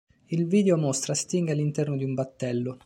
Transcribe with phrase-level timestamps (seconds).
[0.29, 2.79] Il video mostra Sting all'interno di un battello.